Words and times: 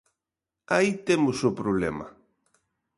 Aí 0.75 0.89
temos 1.07 1.37
o 1.49 1.51
problema. 1.59 2.07